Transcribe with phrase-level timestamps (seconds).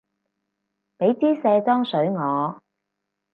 [0.97, 2.63] 畀枝卸妝水我